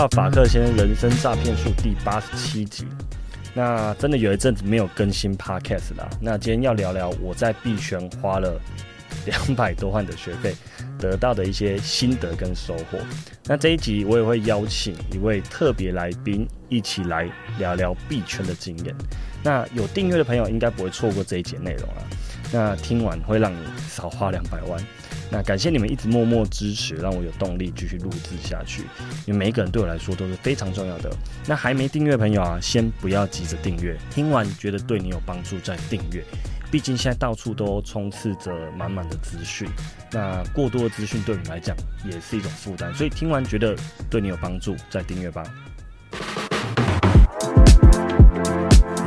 [0.00, 2.86] 到法克先生人生诈骗术第八十七集。
[3.52, 6.08] 那真的有一阵子没有更新 podcast 啦。
[6.22, 8.58] 那今天要聊聊我在币圈花了
[9.26, 10.54] 两百多万的学费
[10.98, 12.98] 得到的一些心得跟收获。
[13.44, 18.96] 那这一集我也会邀请一位特别来宾一起来聊聊币圈的经验。
[19.42, 22.00] 那有订阅的朋友应该不会错过这一节内容啊。
[22.50, 24.82] 那听完会让你少花两百万。
[25.30, 28.82] 那感谢你们一直默默支持，让我有动力继续录制下去。
[29.26, 31.10] 因为每一个人对我来说都是非常重要的。
[31.46, 36.24] 那还没订阅朋友啊，先不要急着订阅，听完觉得对你有帮助再订阅。
[36.70, 39.68] 毕竟现在到处都充斥着满满的资讯，
[40.12, 42.94] 那过多的资讯对你来讲也是一种负担。
[42.94, 43.76] 所以听完觉得
[44.08, 45.42] 对你有帮助再订阅吧。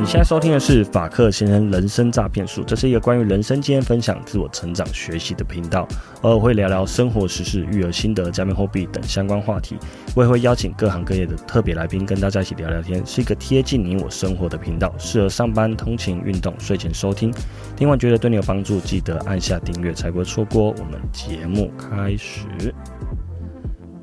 [0.04, 5.88] 你现在收听的是法克先生人生诈骗术，这是一个关于人生经验分享、自我成长学习的频道，
[6.24, 9.78] 偶尔会聊聊生活时事、育儿心得、加密货币等相关话题。
[10.14, 17.34] 我也会邀请各行各业的特别来宾跟大家一起聊聊天，是一个贴近你我生活的频道，适合上班、通勤、运动、睡前收听。
[17.78, 22.76] 听完觉得对你有帮助，记得按下订阅，才不会错过我们节目开始。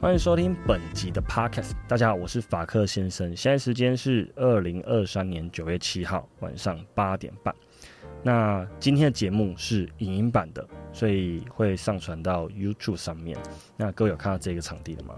[0.00, 1.72] 欢迎收听本集的 Podcast。
[1.86, 3.36] 大家好，我是法克先生。
[3.36, 7.54] 现在时间是二零二三年九月七号晚上八点半。
[8.22, 13.36] 那今天的节目是影音版的，所以会上传到 YouTube 上面。
[13.76, 15.14] 那各位有看到这个场地的吗？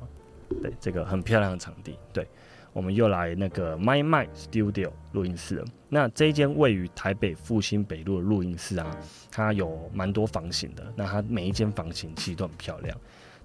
[0.60, 1.96] 对，这个很漂亮的场地。
[2.12, 2.26] 对，
[2.72, 5.64] 我们又来那个 My My Studio 录音室了。
[5.88, 8.98] 那这一间位于台北复兴北路的录音室啊，
[9.30, 10.92] 它有蛮多房型的。
[10.96, 12.98] 那它每一间房型其实都很漂亮。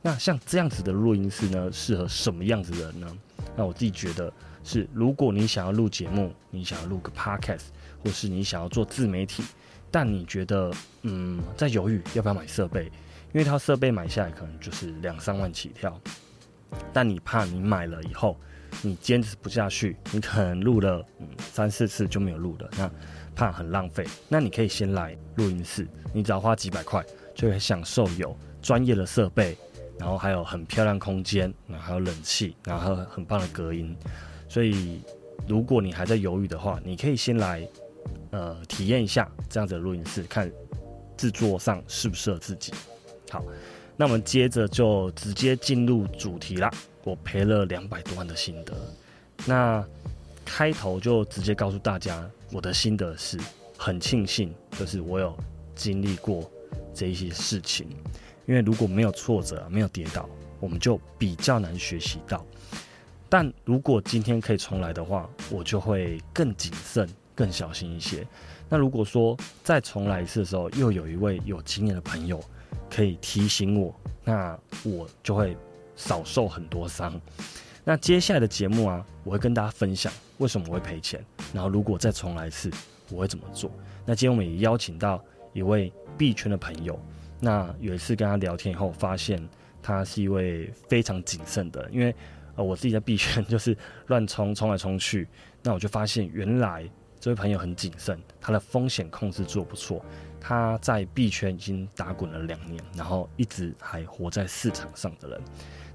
[0.07, 3.17] 那像这样子的录音室呢，适合什么样子的人呢？
[3.57, 4.31] 那我自己觉得
[4.63, 7.65] 是，如果你想要录节目，你想要录个 podcast，
[8.01, 9.43] 或是你想要做自媒体，
[9.91, 12.91] 但你觉得嗯在犹豫要不要买设备，因
[13.33, 15.99] 为它设备买下来可能就是两三万起跳，
[16.93, 18.39] 但你怕你买了以后
[18.81, 22.89] 你坚持不下去，你可能录了嗯三四次就没有录了，那
[23.35, 24.07] 怕很浪费。
[24.29, 27.05] 那你可以先来录音室，你只要花几百块
[27.35, 29.57] 就可以享受有专业的设备。
[29.99, 33.95] 然后还有很漂亮空间，然后还有冷气，然后还有很棒的隔音。
[34.49, 35.01] 所以，
[35.47, 37.67] 如果你还在犹豫的话，你可以先来，
[38.31, 40.51] 呃，体验一下这样子的录音室，看
[41.17, 42.73] 制作上适不适合自己。
[43.29, 43.43] 好，
[43.95, 46.71] 那我们接着就直接进入主题啦。
[47.03, 48.73] 我赔了两百多万的心得，
[49.45, 49.85] 那
[50.45, 53.37] 开头就直接告诉大家，我的心得是
[53.77, 55.37] 很庆幸，就是我有
[55.75, 56.49] 经历过
[56.93, 57.87] 这一些事情。
[58.47, 60.27] 因为如果没有挫折，没有跌倒，
[60.59, 62.43] 我们就比较难学习到。
[63.29, 68.25] 但如果今天可以重来的话，我就会更谨慎、更小心一些。
[68.69, 72.41] 那如果说再重来一次的时候，又有一位有经验的朋友
[72.89, 73.93] 可以提醒我，
[74.23, 75.55] 那我就会
[75.97, 77.19] 少受很多伤。
[77.83, 81.21] 那接下来的节目啊，我会跟大家分享为什么我会赔钱，
[81.53, 82.71] 然后如果再重来一次，
[83.09, 83.69] 我会怎么做。
[84.05, 85.21] 那今天我们也邀请到
[85.51, 86.97] 一位币圈的朋友。
[87.39, 89.47] 那有一次跟他聊天以后，发现
[89.81, 92.13] 他是一位非常谨慎的，因为
[92.55, 93.77] 呃我自己在币圈 就是
[94.07, 95.27] 乱冲冲来冲去，
[95.61, 96.89] 那我就发现原来
[97.19, 100.03] 这位朋友很谨慎，他的风险控制做不错，
[100.39, 105.41] 他在币圈已经打滚了两年，然后一直还活在市场上的人。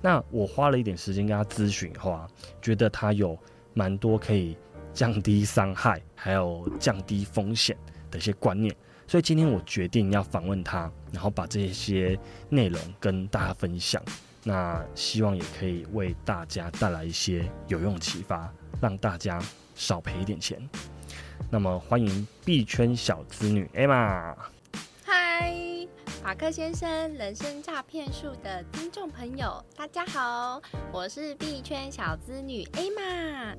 [0.00, 2.28] 那我花了一点时间跟他咨询后啊，
[2.60, 3.38] 觉得他有
[3.74, 4.56] 蛮多可以
[4.92, 7.76] 降低伤害，还有降低风险
[8.10, 8.74] 的一些观念。
[9.12, 12.18] 所以今天我决定要访问他，然后把这些
[12.48, 14.02] 内容跟大家分享。
[14.42, 18.50] 那希望也可以为大家带来一些有用启发，
[18.80, 19.38] 让大家
[19.74, 20.66] 少赔一点钱。
[21.50, 24.34] 那么欢迎币圈小资女 Emma。
[26.22, 33.54] 法克先生人生诈骗术的听众朋友，大家好，我是币圈小资女 A 玛，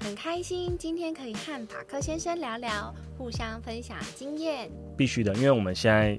[0.00, 4.68] 很开心今天可以和法克先生聊聊，互相分享经验。
[4.96, 6.18] 必须的，因为我们现在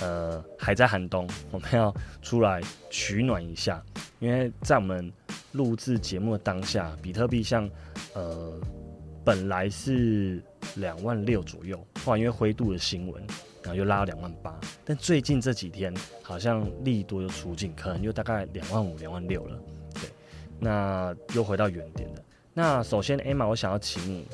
[0.00, 2.60] 呃还在寒冬，我们要出来
[2.90, 3.82] 取暖一下。
[4.18, 5.12] 因为在我们
[5.52, 7.68] 录制节目的当下，比特币像
[8.14, 8.58] 呃
[9.24, 10.42] 本来是
[10.76, 13.22] 两万六左右，后来因为灰度的新闻。
[13.62, 14.54] 然后又拉到两万八，
[14.84, 15.90] 但最近这几天
[16.22, 19.58] 好像利多又出尽，可能又大概两万五、两万六了。
[19.94, 20.02] 对，
[20.60, 22.22] 那又回到原点了。
[22.52, 24.26] 那首先，Emma，我想要请你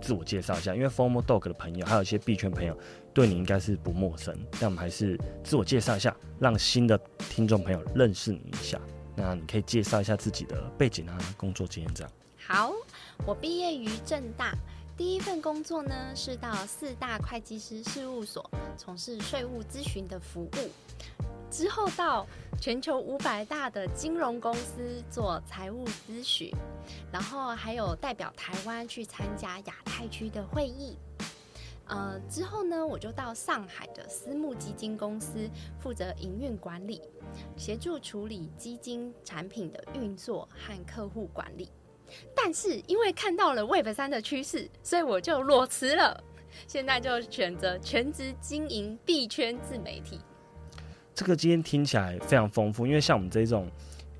[0.00, 2.76] 自我介绍一下，因为 Formal Dog 的朋友还有一些币圈朋友
[3.12, 6.98] 对你应该是不陌生，但我们还是自我介绍一下，让新的
[7.30, 8.80] 听众朋友认识你一下。
[9.16, 12.12] 那你可以介绍一下自己的背景啊、工作经验这样。
[12.36, 12.72] 好，
[13.26, 14.54] 我毕业于正大。
[14.96, 20.70] 第一份工作呢，是到四大会计师事务所从事税务咨询的服务，
[21.50, 22.26] 之后到
[22.60, 26.52] 全球五百大的金融公司做财务咨询，
[27.12, 30.96] 然后还有代表台湾去参加亚太区的会议。
[31.86, 35.48] 呃，之后呢，我就到上海的私募基金公司
[35.78, 37.00] 负责营运管理，
[37.56, 41.70] 协助处理基金产品的运作和客户管理。
[42.34, 46.22] 但是因为看到了 Web 三的趋势，所以我就裸辞了。
[46.66, 50.20] 现在就选择全职经营币圈自媒体。
[51.18, 53.68] 这个今天听起来非常丰富，因为像我们这种，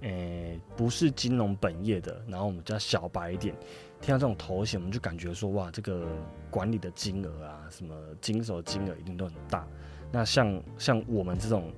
[0.00, 3.55] 诶，不是金融本业的，然后我们叫小白一点，
[4.00, 6.09] 听到这种头衔，我们就感觉说，哇，这个
[6.50, 9.65] 管理的金额啊，什么经手金额一定都很大。
[10.11, 11.73] 那像像我们这种，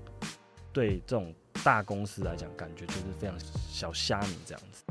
[0.72, 3.36] 对这种大公司来讲，感觉就是非常
[3.70, 4.84] 小虾米这样子。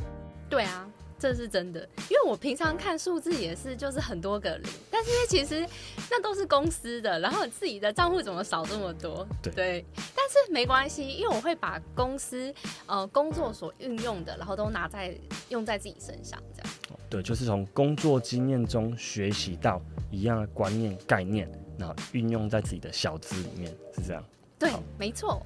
[0.47, 0.87] 对啊。
[1.21, 5.67] 这是真的，因为我平常看数字也是，就是很多个零，但是因为其实
[6.09, 9.27] 那都是公司的，然后自己的账户怎么少这么多？
[9.43, 9.83] 对，但
[10.29, 12.53] 是没关系，因为我会把公司
[12.85, 15.13] 呃工作所运用的，然后都拿在
[15.49, 16.73] 用在自己身上，这样。
[17.09, 19.81] 对，就是从工作经验中学习到
[20.11, 24.23] 一样的观念概念，然后运用在自己的小资里面，是这样。
[24.59, 25.41] 对，没错。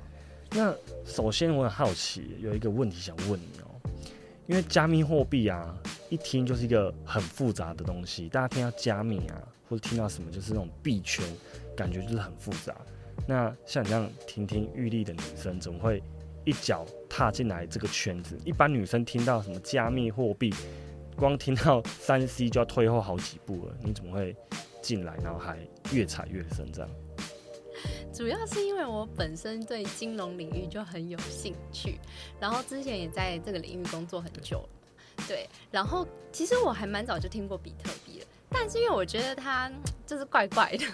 [0.52, 0.76] 那
[1.06, 3.72] 首先我很好奇，有一个问题想问你哦。
[4.46, 5.74] 因为加密货币啊，
[6.10, 8.28] 一听就是一个很复杂的东西。
[8.28, 11.26] 大家听到加密啊，或者听到什么就是那种币圈，
[11.78, 12.76] 感觉就是很复杂。
[13.28, 16.02] 那像你这样亭亭玉立的女生，怎么会
[16.46, 18.38] 一脚踏进来这个圈子？
[18.44, 20.54] 一般女生听到什么加密货币，
[21.16, 23.76] 光听到三 C 就要退后好几步了。
[23.82, 24.36] 你怎么会
[24.82, 25.58] 进来，然后还
[25.92, 26.90] 越踩越深这样？
[28.14, 31.98] 主要是因为我本身对金融领域就很有兴趣，
[32.40, 34.70] 然后之前也在这个领域工作很久了，
[35.28, 35.50] 对。
[35.72, 39.72] 然后其实我还蛮早就听过比特币了，但是因为我觉得它
[40.06, 40.86] 就是怪怪的，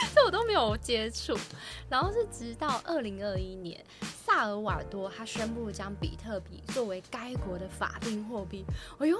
[0.14, 1.36] 这我都没有接触。
[1.88, 3.82] 然后是直到二零二一年，
[4.24, 8.64] 萨尔瓦多他宣布将比特币作为该国的法定货币，
[8.98, 9.18] 哎呦，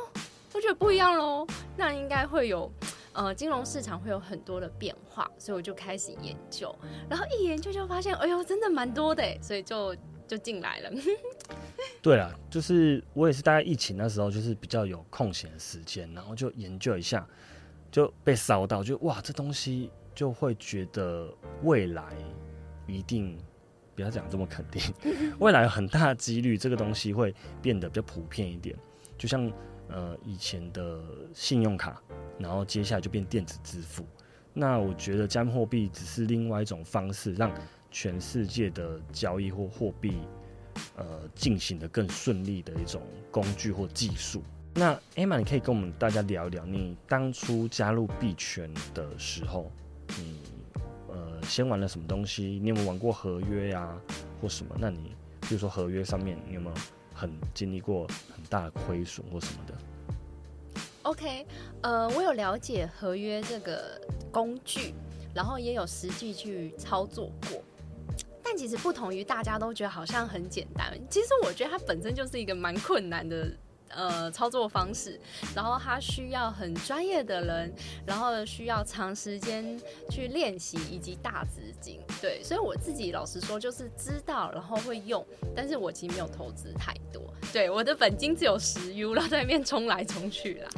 [0.53, 1.47] 我觉得不一样喽，
[1.77, 2.71] 那应该会有。
[3.13, 6.73] 呃，金融市场会有很多的变化，所以我就开始研究，
[7.09, 9.97] 然后一研究就发现，哎呦，真的蛮多的，所以就
[10.29, 10.93] 就进来了。
[12.01, 17.27] 对啊，就是我也是大概疫情那时候，就是比较有空闲时间，然后就研究一下，
[17.91, 21.33] 就被烧到，就哇，这东西就会觉得
[21.63, 22.05] 未来
[22.87, 23.39] 一定
[23.95, 24.83] 不要讲这么肯定，
[25.41, 28.77] 未来有很大的几率这个东西会变得比较普遍一点，
[29.17, 29.51] 就像。
[29.93, 31.03] 呃，以前的
[31.35, 32.01] 信用卡，
[32.39, 34.07] 然后接下来就变电子支付。
[34.53, 37.53] 那我觉得加密货币只是另外一种方式，让
[37.91, 40.21] 全世界的交易或货币，
[40.95, 43.03] 呃，进行的更顺利的一种
[43.33, 44.45] 工具或技术。
[44.75, 49.73] 那艾玛，你可以跟我们大家聊一聊，你当初加入币圈的时候，
[51.51, 52.61] 先玩了什么东西？
[52.63, 53.93] 你有没有玩过合约呀，
[54.41, 54.77] 或什么？
[54.79, 56.77] 那你比如说合约上面，你有没有？
[57.13, 59.75] 很经历过很大亏损或什么的。
[61.03, 61.47] OK，
[61.83, 64.01] 呃，我有了解合约这个
[64.31, 64.95] 工具，
[65.35, 67.63] 然后也有实际去操作过。
[68.43, 73.53] 但其实不同于大家都觉得好像很简单，其实我觉得它本身就是一个蛮困难的。
[73.93, 75.19] 呃，操作方式，
[75.55, 77.75] 然后它需要很专业的人，
[78.07, 79.79] 然后需要长时间
[80.09, 82.01] 去练习，以及大资金。
[82.23, 87.23] 对，所以我自己老实说，就是知道，然后会用，但是我其实没有投资太多。
[87.53, 90.71] 对，我的本金只有十 U，然后在那边冲来冲去啦。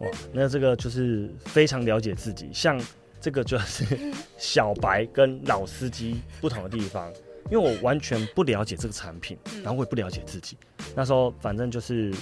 [0.00, 2.78] 哇，那这个就是非常了解自己，像
[3.22, 3.84] 这个就是
[4.36, 7.10] 小白跟老司机不同的地方，
[7.50, 10.58] 因为我完全不了解这个产品，然后我也不了解自己。
[10.94, 12.12] 那时候反正就是。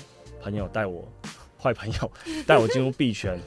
[0.41, 1.07] 朋友带我，
[1.61, 2.13] 坏朋友
[2.47, 3.39] 带我进入币圈，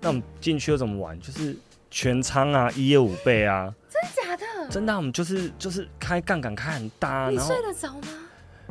[0.00, 1.18] 那我们进去又怎么玩？
[1.20, 1.56] 就是
[1.90, 4.68] 全仓啊，一夜五倍啊，真的假的？
[4.70, 7.28] 真的，我们就是就是开杠杆开很大。
[7.30, 8.08] 你睡得着吗？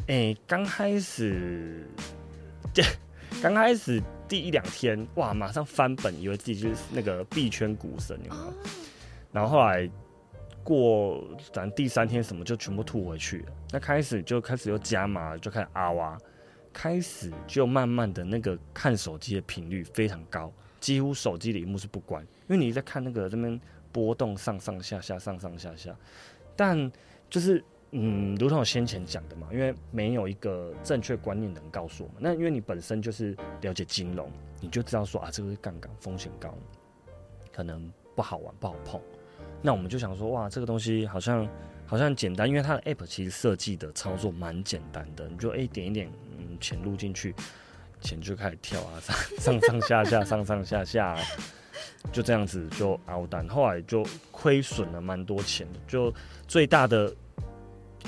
[0.07, 1.85] 哎，刚开始，
[3.41, 8.53] 刚开始第一两天，哇，马上翻本，以为自己就是那个币圈股神，有没有？
[9.31, 9.89] 然后后来
[10.63, 13.45] 过咱第三天什么就全部吐回去了。
[13.71, 16.17] 那开始就开始又加码，就开始阿挖。
[16.71, 23.59] 开始就慢慢的那个看手机的频率非常高，几乎手机的荧幕是不关，因为你在看那个这边
[23.91, 25.95] 波动上上下下上上下下，
[26.55, 26.91] 但
[27.29, 36.53] 就是嗯，如同我先前讲的嘛，因为没有一个正确观念能告诉我们，那因为你本身就是了解金融，你就知道说啊，这个是杠杆，风险高，
[37.51, 39.01] 可能不好玩不好碰，
[39.61, 41.47] 那我们就想说哇，这个东西好像
[41.89, 46.07] 好像简单，因为它的 app 其实设计的操作蛮简单的，你就哎点一点。
[46.37, 47.33] 嗯钱入进去，
[48.01, 48.99] 钱就开始跳啊，
[49.39, 51.17] 上 上上下下， 上上下下，
[52.11, 53.47] 就这样子就熬单。
[53.47, 56.13] 后来就亏损了蛮多钱的，就
[56.49, 57.15] 最大的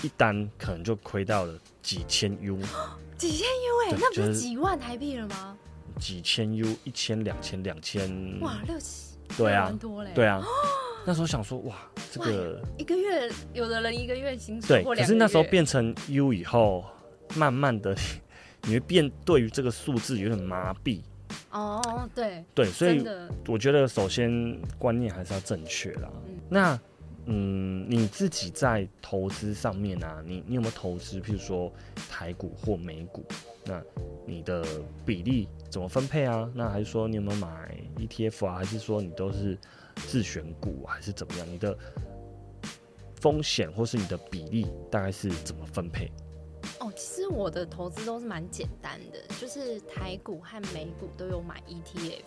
[0.02, 2.60] 一单可能就亏到了几千 U，
[3.18, 5.58] 几千 U 哎、对那不是是几万台币了吗？
[5.98, 10.12] 几千 U，一千、两千、两千，哇，六七，对啊蛮多嘞。
[10.14, 10.44] 对啊。
[11.06, 11.76] 那时候想说，哇，
[12.12, 16.86] 这个一个月有的人一个月薪水对，或两个可是那时候月变成 U 以后，
[17.36, 17.96] 慢慢的
[18.64, 21.02] 你会变对于这个数字有点麻痹，
[21.52, 23.04] 哦，对，对，所以
[23.48, 26.10] 我觉得首先观念还是要正确啦。
[26.28, 26.80] 嗯那
[27.28, 31.72] 嗯，你自己在投资上面啊，你你有没有投资，譬如说
[32.10, 33.24] 台股或美股？
[33.64, 33.80] 那
[34.26, 34.66] 你的
[35.06, 36.50] 比例怎么分配啊？
[36.56, 37.48] 那还是说你有没有买
[38.00, 38.56] ETF 啊？
[38.56, 39.56] 还是说你都是
[40.08, 41.48] 自选股，还是怎么样？
[41.50, 41.78] 你的
[43.20, 46.12] 风险或是你的比例大概是怎么分配？
[46.80, 52.24] 哦，其实我的投资都是蛮简单的，就是台股和美股都有买 ETF，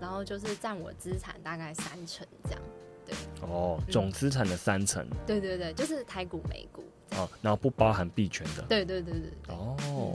[0.00, 2.60] 然后就是占我资产大概三成这样。
[3.04, 6.82] 对哦，嗯总资产的三成对对对，就是台股、美股。
[7.12, 9.54] 哦，然后不包含币权的对对对对对。
[9.54, 10.12] 哦，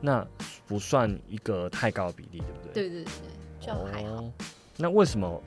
[0.00, 0.26] 那
[0.66, 2.72] 不算一个太高的比例，对不对？
[2.72, 3.12] 对对对
[3.60, 4.16] 对，就还好。
[4.16, 4.32] 哦。
[4.76, 5.40] 那为什么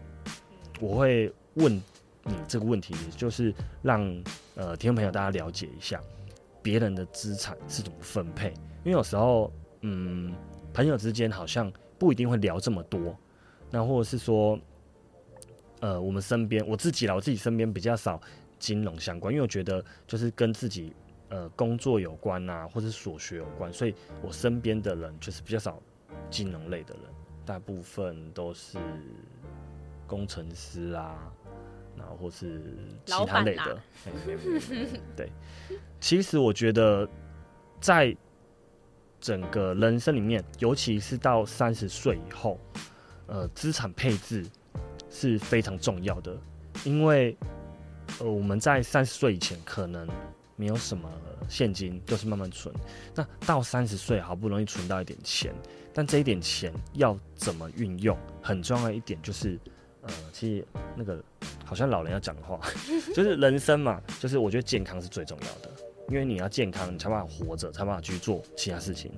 [0.79, 1.75] 我会问
[2.23, 2.93] 你这个问题？
[3.05, 4.01] 也就是让
[4.55, 6.01] 呃听众朋友大家了解一下
[6.61, 8.49] 别人的资产是怎么分配，
[8.83, 10.33] 因为有时候嗯
[10.73, 13.15] 朋友之间好像不一定会聊这么多，
[13.71, 14.59] 那或者是说
[15.79, 18.21] 呃我们身边我自己啦，我自己身边比较少
[18.59, 20.93] 金融相关，因为我觉得就是跟自己
[21.29, 25.81] 呃工作有关呐、或者是所学有关，所以我身边的人就是比较少
[26.29, 27.03] 金融类的人。
[27.45, 28.77] 大部分都是
[30.07, 31.15] 工程师啊，
[31.97, 32.61] 然后或是
[33.05, 33.79] 其他类的。
[35.15, 35.31] 对，
[35.99, 37.07] 其实我觉得
[37.79, 38.15] 在
[39.19, 42.59] 整个人生里面，尤其是到三十岁以后，
[43.27, 44.45] 呃，资产配置
[45.09, 46.37] 是非常重要的，
[46.85, 47.35] 因为
[48.19, 50.07] 呃我们在三十岁以前可能
[50.55, 51.09] 没有什么
[51.49, 52.73] 现金，就是慢慢存。
[53.15, 55.53] 那到三十岁好不容易存到一点钱，
[55.93, 59.59] 但这一点钱要怎么运用，很重要的一点就是，
[60.07, 61.23] 呃，其实那个
[61.65, 62.59] 好像老人要讲的话，
[63.13, 65.71] 就是人生嘛，就是我觉得健康是最重要的，
[66.09, 69.11] 因为你要健康，你才办法活着，才办法去做其他事情。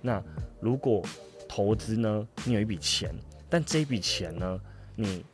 [0.00, 0.22] 那
[0.60, 1.02] 如果
[1.48, 3.14] 投资呢，你有一笔钱，
[3.48, 4.60] 但这一笔钱呢，
[4.94, 5.24] 你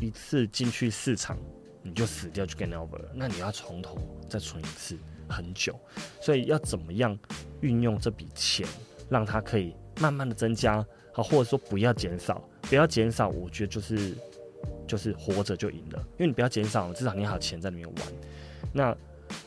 [0.00, 1.36] 一次进去市场
[1.82, 4.96] 你就死掉就 get over 了，那你要从头再存一次，
[5.28, 5.78] 很久。
[6.20, 7.18] 所以要怎么样
[7.60, 8.66] 运用这笔钱，
[9.10, 14.14] 让它可以慢慢的增加，好，或者说不要减少，不要减少，我觉得就是
[14.86, 17.96] 就是活着就赢了，因为你不要减少，至少你还有钱在里面玩。
[18.72, 18.96] 那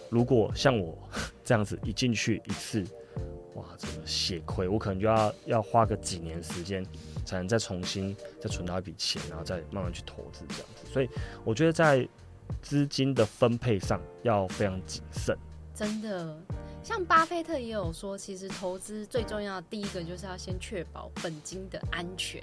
[0.09, 0.97] 如果像我
[1.43, 2.83] 这样子一进去一次，
[3.55, 6.85] 哇，这个血亏，我可能就要要花个几年时间，
[7.25, 10.91] 才能再重新再存到一笔钱，然后再慢慢去投资这样子。
[10.91, 11.09] 所以
[11.43, 12.07] 我觉得在
[12.61, 15.37] 资金的分配上要非常谨慎。
[15.73, 16.37] 真的，
[16.83, 22.41] 像巴菲特也有说，其实投资最重要的第一个就是要先确保本金的安全。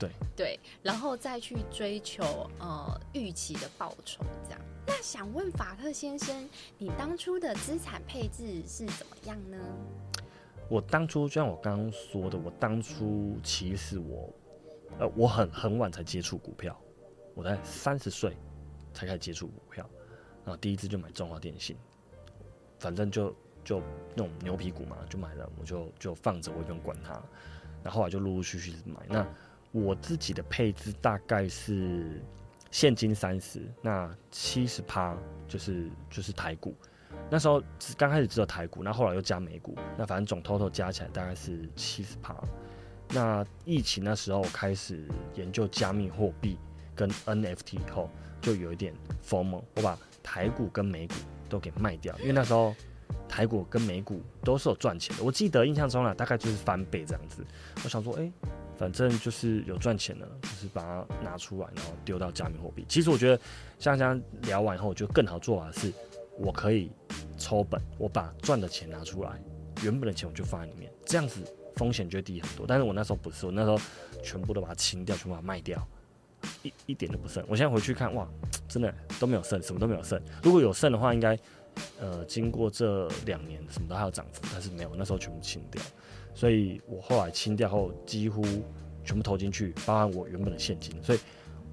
[0.00, 4.60] 对对，然后再去追求呃预期的报酬，这样。
[4.86, 9.58] 那想问法特先生，你当初的资产配置是怎么样呢？
[10.68, 14.32] 我当初就像我刚刚说的，我当初其实我，
[14.98, 16.74] 呃，我很很晚才接触股票，
[17.34, 18.36] 我在三十岁
[18.94, 19.88] 才开始接触股票，
[20.44, 21.76] 然后第一次就买中华电信，
[22.78, 23.82] 反正就就
[24.14, 27.20] 那种牛皮股嘛，就买了，我就就放着，我也不用管它，
[27.82, 29.02] 然后后来就陆陆续续买。
[29.08, 29.26] 那
[29.72, 32.22] 我自己的配置大概是
[32.70, 36.74] 现金三十，那七十趴就是就是台股。
[37.28, 37.62] 那时候
[37.96, 42.36] 刚开始只有台股，那后来又加美股，那反正总 total 加起来大概是七十趴。
[43.12, 46.56] 那疫情那时候开始研究加密货币
[46.94, 48.08] 跟 NFT 以后，
[48.40, 51.14] 就有一点疯猛我把台股跟美股
[51.48, 52.74] 都给卖掉，因为那时候
[53.28, 55.24] 台股跟美股都是有赚钱的。
[55.24, 57.44] 我记得印象中啊，大概就是翻倍这样子。
[57.82, 58.32] 我想说，哎、
[58.80, 62.82] 反正就是有赚钱的，就是把它拿出来，然后丢到加密货币。
[62.88, 63.38] 其实我觉得，
[63.78, 65.92] 像这样聊完以后，我觉得更好做法是，
[66.38, 66.90] 我可以
[67.36, 69.38] 抽本，我把赚的钱拿出来，
[69.82, 71.42] 原本的钱我就放在里面，这样子
[71.76, 72.64] 风险就低很多。
[72.66, 73.78] 但是我那时候不是，我那时候
[74.22, 75.86] 全部都把它清掉，全部把它卖掉，
[76.62, 77.44] 一一点都不剩。
[77.48, 78.26] 我现在回去看，哇，
[78.66, 80.18] 真的都没有剩，什么都没有剩。
[80.42, 81.38] 如果有剩的话，应该
[82.00, 85.82] 呃经过这两年什么都还有涨幅，但是没有，那时候全部清掉。
[86.34, 88.42] 所以我后来清掉后，几乎
[89.04, 91.18] 全部投进去，包含我原本的现金，所以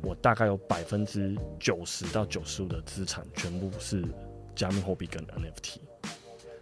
[0.01, 4.03] 我大概有百分之九十到九十五的资产全部是
[4.55, 5.77] 加密货币跟 NFT。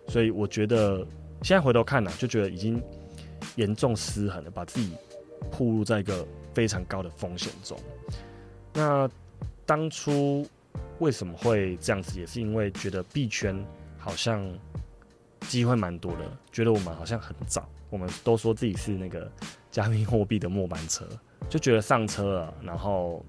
[0.07, 1.05] 所以我觉得
[1.41, 2.81] 现在回头看呢、就觉得已经
[3.55, 4.91] 严重失衡了，把自己
[5.51, 7.77] 暴露在一个非常高的风险中。
[8.73, 9.09] 那
[9.65, 10.47] 当初
[10.99, 13.57] 为什么会这样子，也是因为觉得币圈
[13.97, 14.47] 好像
[15.41, 19.31] 机会蛮多的，觉得我们好像很早，我们都说自己是那个
[19.71, 21.07] 加密货币的末班车，
[21.49, 23.25] 就觉得上车了，然后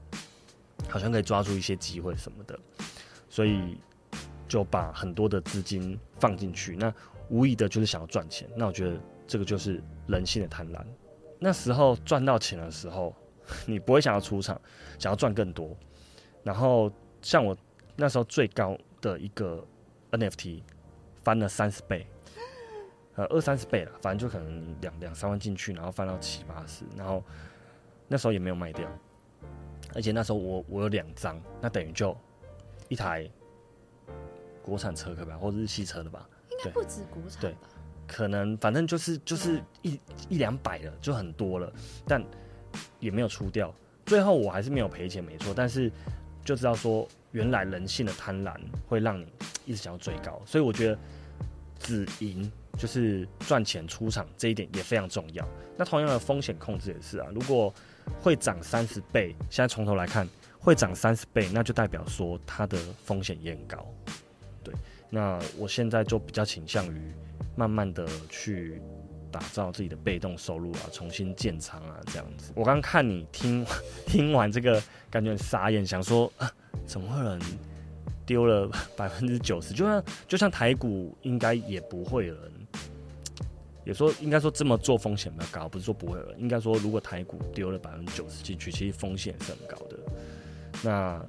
[0.89, 2.59] 好像可以抓住一些机会什么的，
[3.29, 3.79] 所以
[4.49, 6.93] 就把很多的资金放进去，那
[7.29, 8.49] 无疑的就是想要赚钱。
[8.57, 10.85] 那我觉得这个就是人性的贪婪。
[11.39, 13.15] 那时候赚到钱的时候，
[13.67, 14.61] 你不会想要出场，
[14.99, 15.77] 想要赚更多。
[16.43, 16.91] 然后
[17.23, 17.57] 像我
[17.95, 19.65] 那时候最高的一个
[20.11, 20.63] NFT
[21.23, 22.05] 翻了三十倍，
[23.17, 27.23] 呃二三十倍了，反正就可能两两三万进去，然后翻到七八十，然后
[28.09, 28.89] 那时候也没有卖掉，
[29.95, 32.17] 而且那时候我我有两张，那等于就
[32.89, 33.29] 一台
[34.63, 37.53] 国产车可吧，或者日系车的吧，应该不止国产？
[38.07, 41.73] 可能反正就是就是一一两百了，就很多了，
[42.07, 42.25] 但
[43.01, 43.75] 也没有出掉。
[44.05, 45.91] 最后我还是没有赔钱，没错，但是
[46.45, 48.55] 就知道说，原来人性的贪婪
[48.87, 49.27] 会让你
[49.65, 50.99] 一直想要追高，所以我觉得
[51.79, 55.47] 止盈就是赚钱出场这一点也非常重要。
[55.77, 57.73] 那同样的风险控制也是啊，如果
[58.21, 60.29] 会涨三十倍，现在从头来看
[60.59, 63.87] 会涨三十倍，那就代表说它的风险也很高。
[64.63, 64.75] 对，
[65.11, 67.01] 那我现在就比较倾向于
[67.55, 68.81] 慢慢的去
[69.31, 72.53] 打造自己的被动收入啊，重新建仓啊，这样子。
[72.55, 73.67] 我刚看你听
[74.07, 76.51] 听完这个，感觉很傻眼，想说啊，
[76.87, 77.41] 怎么会有人
[78.27, 79.73] 丢了 百分之九十？
[79.73, 82.53] 就像就像台股，应该也不会有人，
[83.85, 89.99] 也说应该说这么做风险比较高，不是说不会有人，应该说如果台股丢了百分之九十进去，其实风险是很高的。
[90.83, 91.25] 那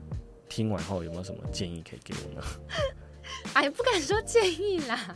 [0.49, 2.41] 听完后有没有什么建议可以给我呢？
[3.53, 5.15] 哎，不敢说建议啦，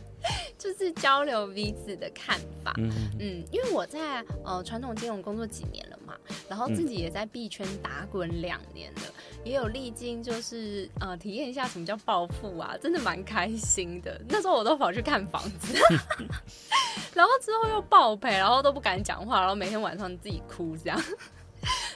[0.62, 2.72] 就是交流彼此的看法。
[2.78, 2.88] 嗯，
[3.18, 6.14] 嗯，因为我在呃传统金融工作几年了嘛，
[6.48, 9.00] 然后自己也在币圈打滚两年了，
[9.44, 14.20] 也有历经就是呃体验一下什么叫暴富啊，真的蛮开心的。
[14.28, 15.76] 那时候我都跑去看房子，
[17.12, 21.02] 然后之后又爆赔，然后都不敢讲话，然后每天晚上自己哭这样。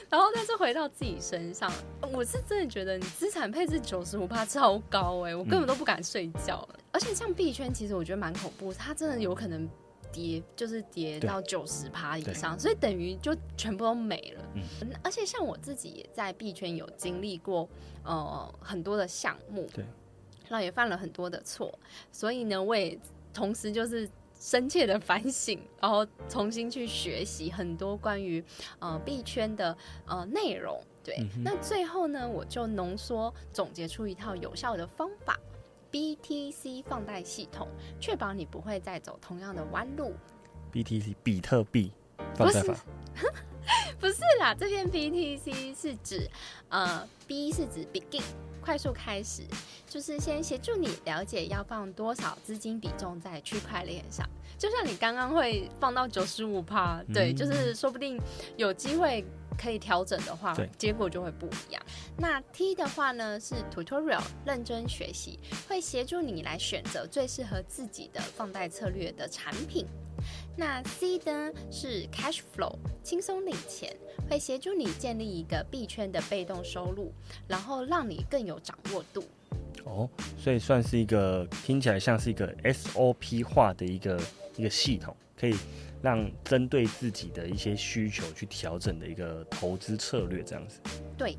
[0.09, 1.69] 然后，但是回到自己身上，
[2.13, 6.65] 我是真的觉得你资产配置九十五趴超高哎、我根本都不敢睡觉、
[6.97, 9.69] 而且像币圈，其实我觉得蛮恐怖，它真的有可能
[10.11, 14.43] 跌，就是跌到九十趴以上，所以等于就全部都没了。
[14.55, 17.69] 嗯嗯而且像我自己也在币圈有经历过
[18.03, 19.85] 呃很多的项目，对，
[20.49, 21.71] 然后也犯了很多的错，
[22.11, 22.97] 所以呢，我也
[23.31, 24.09] 同时就是。
[24.39, 28.43] 深切的反省，然后重新去学习很多关于
[28.77, 30.79] 呃币圈的呃内容。
[31.03, 35.39] 对，嗯那最后呢，我就浓缩总结出一套有效的方法
[35.91, 37.67] ——BTC 放贷系统，
[37.99, 40.13] 确保你不会再走同样的弯路。
[40.71, 41.91] BTC 比特币
[42.35, 42.75] 放贷法，
[43.99, 46.29] 不是 啦，这边 BTC 是指
[46.69, 48.21] 呃 B 是指 begin
[48.67, 49.43] 快速开始，
[49.87, 54.27] 就是先协助你了解要放多少资金比重在区块链上。
[54.57, 58.19] 就像你刚刚会放到九十五趴，对，嗯就是说不定
[58.57, 59.23] 有机会
[59.57, 61.81] 可以调整的话，结果就会不一样。
[62.17, 69.87] 那 T 的话呢是 tutorial 认真学习，会协助你来选择最适合自己的放贷策略的产品。
[70.59, 73.95] 那 C 呢是 cash flow，轻松领钱，
[74.27, 77.13] 会协助你建立一个币圈的被动收入，
[77.47, 79.23] 然后让你更有掌握度。
[79.85, 84.19] 哦，所以算是一个听起来像是一个 SOP 化的一个
[84.55, 85.55] 一个系统，可以
[86.01, 90.79] 让针对自己的一些需求去调整的一个投资策略，这样子。
[91.15, 91.37] 对，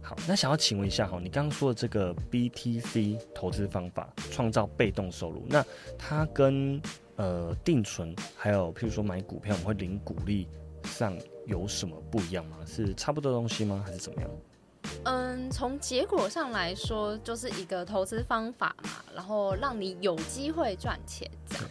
[0.00, 5.62] 好，那想要请问一下哈，你刚刚说的这个 BTC 投资方法，创造被动收入，那
[5.98, 6.80] 它跟
[7.16, 10.46] 呃定存还有譬如说买股票，我们会领股利
[10.84, 12.58] 上有什么不一样吗？
[12.66, 13.82] 是差不多东西吗？
[13.86, 14.30] 还是怎么样？
[15.04, 21.64] 嗯，从结果上来说，就是一个投资方法嘛，然后让你有机会赚钱这样。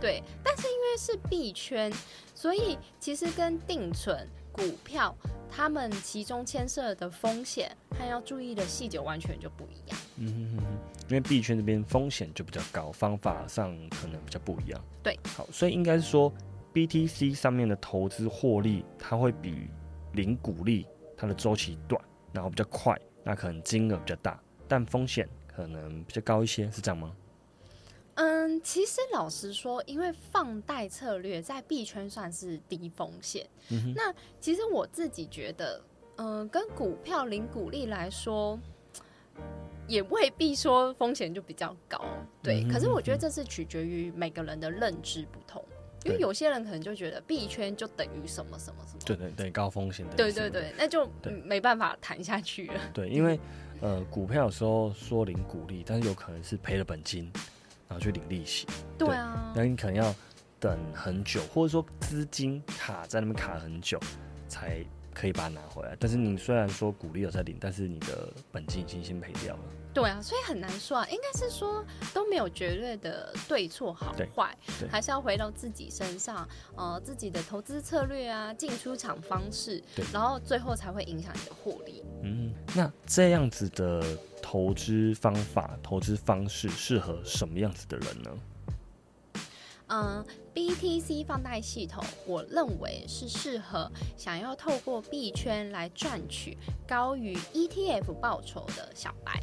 [0.00, 1.92] 对，但是因为是币圈，
[2.34, 5.14] 所以其实跟定存、股票，
[5.50, 9.98] 他们其中牵涉的风险和要注意的细节完全就不一样。
[10.16, 14.80] 嗯哼哼哼，因为币圈这边风险就比较高，方法上可能比较不一样。
[15.02, 16.32] 对，好，所以应该是说
[16.74, 19.68] BTC 上面的投资获利，它会比
[20.12, 20.86] 零股利
[21.16, 27.12] 它的周期短，然后比较快，那可能金额比较大，但风险可能比较高一些，是这样吗？
[28.20, 33.48] 嗯，其实老实说，因为放贷策略在币圈算是低风险。
[33.70, 35.82] 嗯那其实我自己觉得，
[36.16, 38.58] 嗯、跟股票零股利来说，
[39.88, 42.04] 也未必说风险就比较高。
[42.42, 45.64] 对，嗯可是我觉得这是取决于每个人的认知不同。
[46.04, 50.14] 因为有些人可能就觉得币圈就等于什么什么什么，对对对，高风险的。
[50.14, 51.08] 对对对，那就
[51.44, 52.80] 没办法谈下去了。
[52.92, 53.38] 对，因为
[53.80, 57.30] 呃，股票有时候说零股利，但是有可能是赔了本金，
[57.90, 60.14] 然后去领利息，对啊，那你可能要
[60.60, 63.98] 等很久，或者说资金卡在那边卡很久，
[64.46, 64.80] 才
[65.12, 65.96] 可以把它拿回来。
[65.98, 69.62] 但是你虽然说鼓励有在领，但是你的本金已经先赔掉了。
[69.92, 82.04] 对啊，所以很难说啊，应该是说都没有绝对的对错好对坏对，还是要回到自己身上，呃，自己的投资策略啊，进出场方式，然后最后才会影响你的获利。
[82.22, 84.02] 嗯，那这样子的
[84.40, 88.30] 投资方法、投资方式适合什么样子的人呢？
[89.92, 90.24] 嗯
[90.54, 99.42] ，BTC 放贷系统，我认为是适合想要透过币圈来赚取高于 ETF 报酬的小白，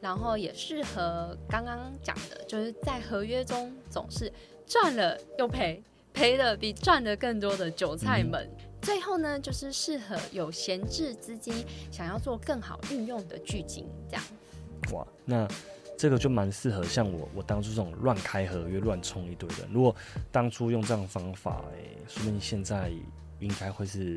[0.00, 4.32] 然后也适合刚刚讲的，就是在合约中总是
[4.66, 5.82] 赚了又赔，
[6.14, 8.48] 赔了比赚的更多的韭菜们。
[8.80, 14.24] 最后呢，就是适合有闲置资金想要做更好运用的巨金，这样。
[14.92, 15.48] 哇，那
[15.98, 19.66] 这个就蛮适合像我，我当初这种乱开合约、乱冲一堆的。
[19.72, 19.94] 如果
[20.30, 22.92] 当初用这样方法，哎、说不定现在
[23.40, 24.16] 应该会是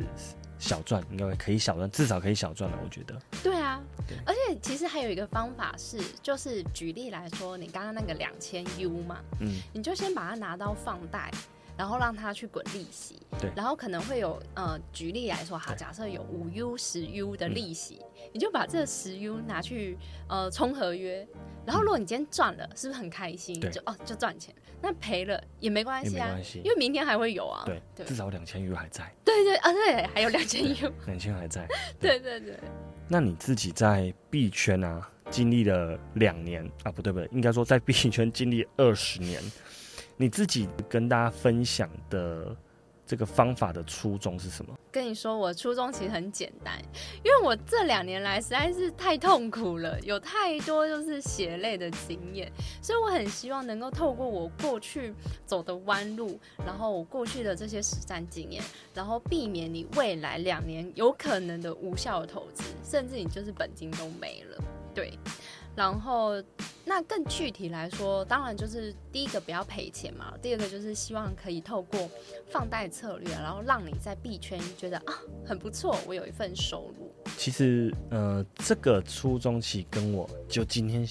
[0.62, 2.78] 小赚，应该可以小赚，至少可以小赚了。
[2.84, 11.32] 我觉得，对啊对，而且其实还有一个方法是，就是举例来说，你刚刚那个两千 U 嘛，嗯，你就先把它拿到放贷，
[11.78, 13.52] 然后让它去滚利息，对。
[13.56, 18.00] 然后可能会有呃，举例来说，哈，假设有五 U、十 U 的利息，
[18.34, 21.28] 你就把这十 U 拿去呃冲合约，
[21.66, 23.60] 然后如果你今天赚了，是不是很开心？
[23.60, 23.72] 对。
[23.72, 26.20] 就哦就赚钱，那赔了也没关也系。
[26.20, 27.64] 啊，因，为明天还会有啊。
[27.66, 28.06] 对，对。
[28.06, 31.68] 至少两千 U 还在，对对啊，对，还有两千 U，两千还在。
[32.00, 32.60] 对对对。
[33.08, 39.42] 那你自己在币圈啊，经历了两年啊，不对不对，应该说在币圈经历二十年，
[40.22, 42.56] 你自己跟大家分享的
[43.08, 44.78] 这个方法的初衷是什么？
[44.92, 46.78] 跟你说，我初衷其实很简单，
[47.24, 52.52] 因为我这两年来实在是太痛苦了，有太多就是血泪的经验，
[52.84, 55.12] 所以我很希望能够透过我过去
[55.44, 64.64] 走的弯路，然后我过去的这些实战经验，然后避免你未来两年有可能的无效的投资，甚至你就是本金都没了。
[64.94, 65.18] 对，
[65.76, 66.32] 然后
[66.86, 72.10] 那更具体来说，当然就是第一个不要赔钱嘛，第二个就是希望可以透过
[72.50, 75.14] 放贷策略，然后让你在币圈觉得啊
[75.46, 77.14] 很不错，我有一份收入。
[77.38, 81.08] 其实，呃，这个初衷其实跟我就今天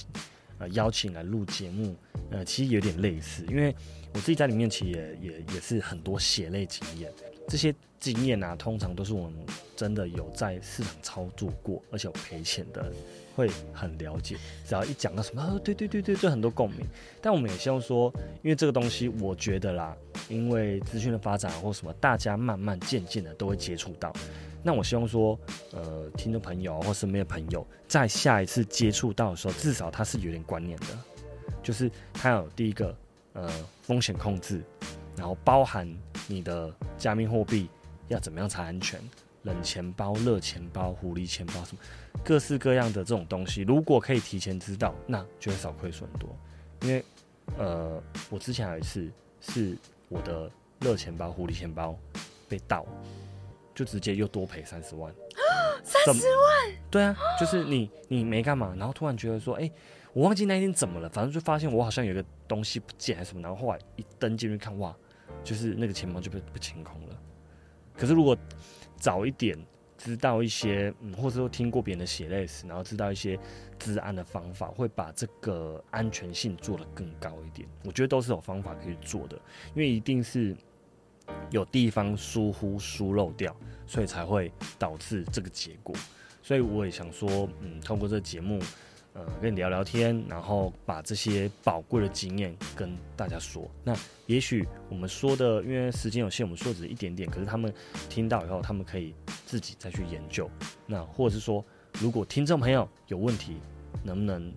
[0.59, 1.97] 呃邀请来录节目，
[2.31, 3.75] 呃，其实有点类似，因为
[4.13, 7.11] 我自己在里面其实也也也是很多血泪经验，
[7.49, 9.35] 这些经验啊，通常都是我们
[9.75, 12.93] 真的有在市场操作过，而且有赔钱的
[13.41, 14.37] 会很了解。
[14.67, 16.87] 只要一讲到什么，啊、对对对对，就很多共鸣。
[17.23, 19.97] 但我们也希望说，因为这个东西，我觉得啦，
[20.29, 24.13] 因为资讯的发展或什么，大家慢慢渐渐的都会接触到。
[24.63, 25.39] 那我希望说，
[25.73, 30.87] 呃，听众朋友或身边的朋友，在下一次接触到的时候，至少他是有点观念的，
[31.63, 32.95] 就是他有第一个，
[33.33, 33.51] 呃，
[33.83, 34.63] 风险控制，
[35.17, 35.89] 然后包含
[36.29, 37.71] 你的加密货币
[38.09, 39.01] 要怎么样才安全，
[39.43, 41.83] 冷钱包、热钱包、狐狸钱包什么
[42.25, 46.37] 各式各样的这种东西，如果可以提前知道，那就会少亏损很多。
[46.83, 47.05] 因为，
[47.59, 49.77] 呃，我之前有一次是
[50.09, 50.51] 我的
[50.81, 51.99] 热钱包、狐狸钱包
[52.49, 52.87] 被盗。
[53.73, 55.11] 就直接又多赔三十万，
[55.83, 59.71] 三十万，对啊，就是你你没干嘛，然后突然觉得说，哎、
[60.13, 64.95] 我忘记那一天怎么了，反正就发现我好像有个东西不见还是什么，然后后来一登进去看，哇，
[65.43, 67.17] 就是那个钱包就被被清空了。
[67.97, 68.37] 可是如果
[69.01, 69.59] 早一点
[69.99, 73.37] 知道一些，嗯，或者说听过别人的血泪史，然后知道一些
[73.79, 77.69] 治安的方法，会把这个安全性做得更高一点。
[77.85, 79.37] 我觉得都是有方法可以做的，
[79.75, 80.57] 因为一定是
[81.51, 83.55] 有地方疏忽疏漏掉，
[83.87, 85.95] 所以才会导致这个结果。
[86.43, 88.59] 所以我也想说，嗯，通过这节目，
[89.13, 93.69] 呃，跟你聊聊天，然后把这些宝贵的经验跟大家说。
[93.83, 93.97] 那
[94.27, 97.75] 也许我们说的，因为时间有限，我们说只是一点点，可是他们
[98.09, 100.49] 听到以后，他们可以自己再去研究。
[100.87, 101.65] 那或者是说，
[101.99, 103.57] 如果听众朋友有问题，
[104.05, 104.53] 能不能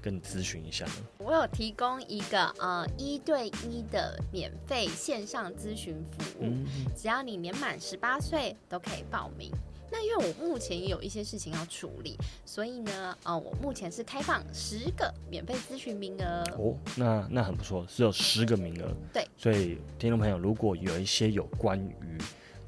[0.00, 0.92] 跟你咨询一下呢？
[1.18, 9.48] 我有提供一个呃一对一的免费线上咨询服务，嗯，只要你年满十八岁都可以报名。
[9.92, 16.42] 那因为我目前也有一些事情要处理，所以呢，呃，我目前是开放十个免费咨询名额。
[16.56, 18.90] 哦，那那很不错，只有十个名额。
[19.12, 22.18] 对，所以听众朋友，如果有一些有关于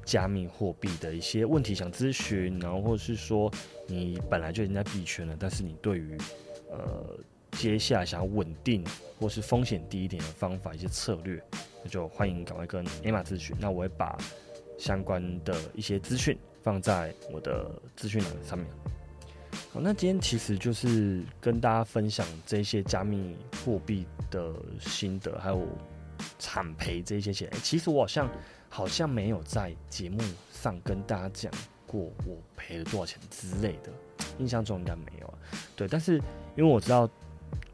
[0.05, 3.51] 加密货币的一些问题想咨询，然后或者是说
[3.87, 6.15] 你本来就已经在币圈了，但是你对于
[6.69, 7.17] 呃
[7.53, 8.85] 接下来想要稳定
[9.19, 11.41] 或是风险低一点的方法、一些策略，
[11.83, 13.55] 那就欢迎赶快跟 Emma 咨询。
[13.59, 14.15] 那我会把
[14.77, 18.67] 相关的一些资讯放在我的资讯栏上面。
[19.71, 25.67] 好，那今天其实就是跟大家分享这些加密货币的心得，还有
[26.39, 27.47] 惨赔这些钱。
[27.61, 28.27] 其实我好像
[28.67, 30.19] 好像没有在节目
[30.51, 31.53] 上跟大家讲
[31.85, 33.91] 过我赔了多少钱之类的，
[34.39, 35.37] 印象中应该没有啊。
[35.75, 36.15] 对，但是
[36.57, 37.07] 因为我知道，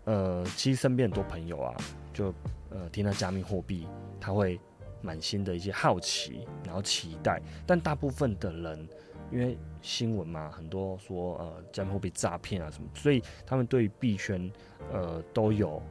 [0.04, 1.74] 呃，其实身边很多朋友啊，
[2.14, 2.34] 就
[2.70, 3.88] 呃听到加密货币，
[4.20, 4.60] 他会
[5.02, 8.88] 满心的一些好奇，然后期待，但大部分的人。
[9.32, 14.52] 因为新闻嘛，很多说呃加密货币诈骗啊什么，所以他们对币圈
[14.92, 15.82] 呃都有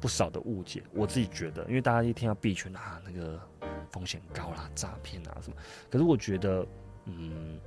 [0.00, 0.82] 不少的误解。
[0.94, 3.38] 我自己觉得，因为大家一听到币圈啊，那个
[3.90, 5.56] 风险高啦，诈骗啊什么，
[5.90, 6.66] 可是我觉得，
[7.04, 7.60] 嗯，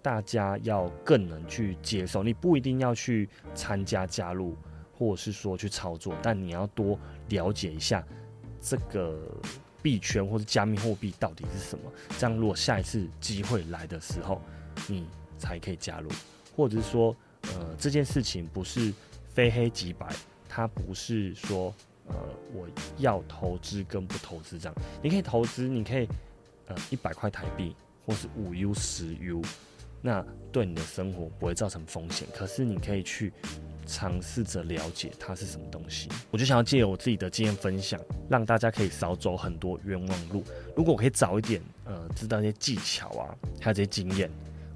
[0.00, 4.56] 大家要更能去接受，你不一定要去参加加入，
[4.96, 6.96] 或者是说去操作，但你要多
[7.30, 8.06] 了解一下
[8.60, 9.20] 这个。
[9.82, 11.92] 币圈或者加密货币到底是什么？
[12.18, 14.40] 这样如果下一次机会来的时候，
[14.86, 16.08] 你才可以加入，
[16.56, 18.92] 或者是说，呃，这件事情不是
[19.28, 20.08] 非黑即白，
[20.48, 21.74] 它不是说，
[22.06, 22.14] 呃，
[22.54, 22.68] 我
[22.98, 26.08] 要投资跟不投资这样，你可以投资，你可以，
[26.66, 27.74] 呃，一百块台币
[28.06, 29.42] 或是五 U 十 U，
[30.00, 33.32] 那对你的生活不会造成风险，可是你可以去。
[33.92, 40.42] 尝试着了解它是什么东西，我就想要借由我自己的经验分享，让大家可以少走很多冤枉路。
[40.74, 44.30] 如果我可以早一点，呃，知道一些技巧啊，还有这些经验，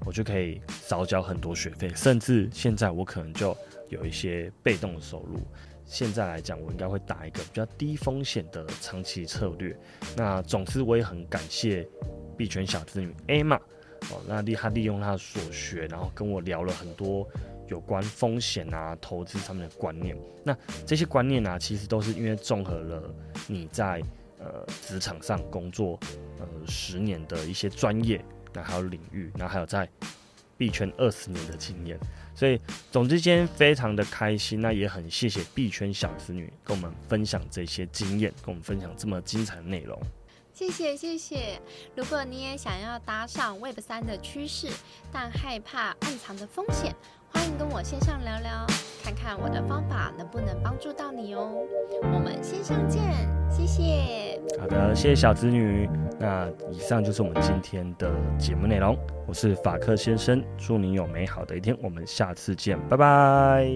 [0.05, 3.57] 我就可以少交很多学费，甚至现在我可能就
[3.89, 5.39] 有一些被动的收入。
[5.83, 9.75] 现在来讲，我应该会打一个比较低风险的长期策略。
[10.15, 11.87] 那总之，我也很感谢
[12.37, 13.59] 币圈小子女 A 嘛，
[14.11, 17.27] 哦，那利他利用他所学，然后跟我聊了很多。
[17.67, 23.13] 有关风险啊、投资上面的观念，那这些观念呢，其实都是因为综合了
[23.47, 24.01] 你在
[24.39, 25.99] 呃职场上工作
[26.39, 29.87] 呃十年的一些专业，那还有领域，然后还有在
[30.57, 31.99] 币圈二十年的经验，
[32.33, 32.59] 所以
[32.91, 39.99] 总之今天非常的开心，那也很谢谢币圈小子女跟我们分享这些经验，跟我们分享这么精彩的内容。
[40.53, 41.61] 谢谢谢谢。
[41.95, 44.67] 如果你也想要搭上 Web 三的趋势，
[45.11, 46.95] 但害怕暗藏的风险。
[47.33, 48.65] 欢迎跟我线上聊聊，
[49.03, 51.51] 看看我的方法能不能帮助到你哦。
[52.01, 53.01] 我们线上见，
[53.49, 54.39] 谢谢。
[54.59, 55.89] 好的，谢谢小子女。
[56.19, 58.97] 那以上就是我们今天的节目内容。
[59.27, 61.77] 我是法克先生，祝你有美好的一天。
[61.81, 63.67] 我们下次见，拜拜。